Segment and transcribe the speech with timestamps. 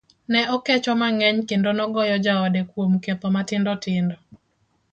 [0.31, 4.15] ne okecho mang'eny kendo nogoyo jaode kuom ketho matindo tindo